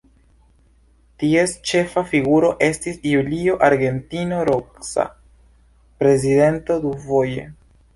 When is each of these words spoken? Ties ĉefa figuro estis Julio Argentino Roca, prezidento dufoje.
Ties 1.23 1.53
ĉefa 1.73 2.03
figuro 2.15 2.51
estis 2.69 2.99
Julio 3.11 3.61
Argentino 3.71 4.43
Roca, 4.53 5.09
prezidento 6.03 6.85
dufoje. 6.91 7.51